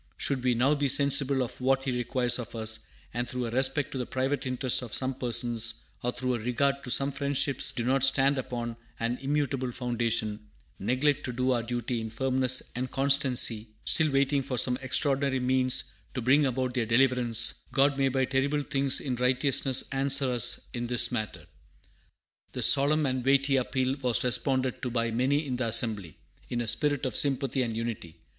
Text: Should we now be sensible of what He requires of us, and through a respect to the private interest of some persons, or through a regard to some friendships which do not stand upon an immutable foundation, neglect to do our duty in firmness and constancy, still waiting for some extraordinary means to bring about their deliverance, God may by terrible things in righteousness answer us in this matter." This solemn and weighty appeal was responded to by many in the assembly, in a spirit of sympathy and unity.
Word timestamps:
Should 0.17 0.43
we 0.43 0.55
now 0.55 0.73
be 0.73 0.89
sensible 0.89 1.43
of 1.43 1.61
what 1.61 1.83
He 1.83 1.91
requires 1.91 2.39
of 2.39 2.55
us, 2.55 2.79
and 3.13 3.29
through 3.29 3.45
a 3.45 3.51
respect 3.51 3.91
to 3.91 3.99
the 3.99 4.07
private 4.07 4.47
interest 4.47 4.81
of 4.81 4.95
some 4.95 5.13
persons, 5.13 5.75
or 6.01 6.11
through 6.11 6.33
a 6.33 6.39
regard 6.39 6.83
to 6.83 6.89
some 6.89 7.11
friendships 7.11 7.69
which 7.69 7.75
do 7.75 7.83
not 7.85 8.01
stand 8.03 8.39
upon 8.39 8.77
an 8.99 9.19
immutable 9.21 9.71
foundation, 9.71 10.39
neglect 10.79 11.23
to 11.25 11.31
do 11.31 11.51
our 11.51 11.61
duty 11.61 12.01
in 12.01 12.09
firmness 12.09 12.63
and 12.75 12.89
constancy, 12.89 13.67
still 13.85 14.09
waiting 14.11 14.41
for 14.41 14.57
some 14.57 14.75
extraordinary 14.81 15.39
means 15.39 15.83
to 16.15 16.21
bring 16.23 16.47
about 16.47 16.73
their 16.73 16.87
deliverance, 16.87 17.53
God 17.71 17.95
may 17.99 18.09
by 18.09 18.25
terrible 18.25 18.63
things 18.63 18.99
in 18.99 19.17
righteousness 19.17 19.83
answer 19.91 20.31
us 20.31 20.61
in 20.73 20.87
this 20.87 21.11
matter." 21.11 21.45
This 22.53 22.65
solemn 22.65 23.05
and 23.05 23.23
weighty 23.23 23.55
appeal 23.55 23.97
was 23.97 24.23
responded 24.23 24.81
to 24.81 24.89
by 24.89 25.11
many 25.11 25.45
in 25.45 25.57
the 25.57 25.67
assembly, 25.67 26.17
in 26.49 26.59
a 26.59 26.65
spirit 26.65 27.05
of 27.05 27.15
sympathy 27.15 27.61
and 27.61 27.77
unity. 27.77 28.17